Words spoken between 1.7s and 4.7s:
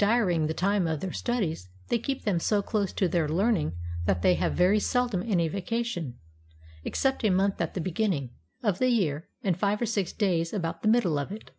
they keep them so close to their learning that they have